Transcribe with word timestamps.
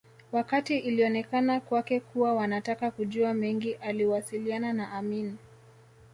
Wakati 0.31 0.77
ilionekana 0.79 1.59
kwake 1.59 1.99
kuwa 1.99 2.33
wanataka 2.33 2.91
kujua 2.91 3.33
mengi 3.33 3.73
aliwasiliana 3.73 4.73
na 4.73 4.91
Amin 4.91 5.37